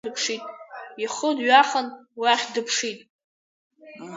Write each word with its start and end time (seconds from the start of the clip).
Ихы 1.03 1.29
дҩахан 1.37 1.87
уахь 2.19 2.45
дыԥшит. 2.53 2.99